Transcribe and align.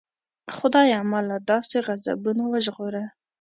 خدایه 0.57 0.99
ما 1.09 1.19
له 1.29 1.37
داسې 1.49 1.77
غضبونو 1.87 2.43
وژغوره. 2.53 3.03